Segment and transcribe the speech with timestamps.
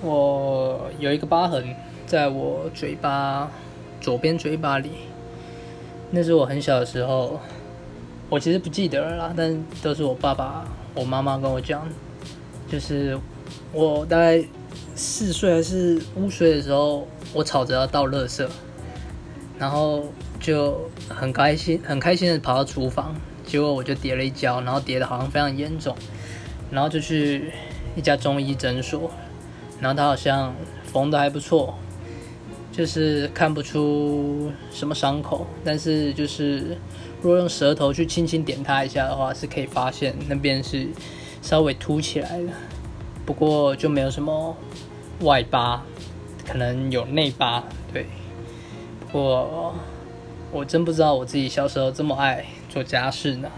[0.00, 1.74] 我有一个疤痕
[2.06, 3.50] 在我嘴巴
[4.00, 4.90] 左边嘴巴里，
[6.12, 7.40] 那是我很小的时候，
[8.28, 10.64] 我其实不记得了啦，但都是我爸爸、
[10.94, 11.86] 我妈妈跟我讲，
[12.70, 13.18] 就是
[13.72, 14.44] 我大概
[14.94, 18.46] 四岁还是五岁的时候，我吵着要倒垃圾，
[19.58, 20.04] 然后
[20.38, 25.96] 就很开心、很开心的跑到厨房，结果我就跌了一跤，然后跌的好像非常严重，
[26.70, 27.52] 然后就去
[27.96, 29.10] 一家中医诊所。
[29.80, 30.54] 然后他好像
[30.84, 31.74] 缝的还不错，
[32.72, 36.76] 就是看不出什么伤口，但是就是
[37.22, 40.88] 如果用舌头去轻轻点它一下的话，是可以发现那边是
[41.40, 42.48] 稍微凸起来的，
[43.24, 44.56] 不过就没有什么
[45.20, 45.82] 外八，
[46.46, 48.06] 可能有内八，对。
[49.00, 49.74] 不过
[50.52, 53.48] 我真不知道我自己小时候这么爱做家事呢。